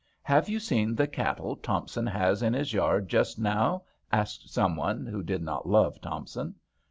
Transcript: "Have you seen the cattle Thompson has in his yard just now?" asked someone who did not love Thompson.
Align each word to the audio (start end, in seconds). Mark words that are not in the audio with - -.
"Have 0.33 0.49
you 0.49 0.59
seen 0.59 0.95
the 0.95 1.05
cattle 1.05 1.55
Thompson 1.55 2.07
has 2.07 2.41
in 2.41 2.55
his 2.55 2.73
yard 2.73 3.07
just 3.07 3.37
now?" 3.37 3.83
asked 4.11 4.49
someone 4.51 5.05
who 5.05 5.21
did 5.21 5.43
not 5.43 5.69
love 5.69 6.01
Thompson. 6.01 6.55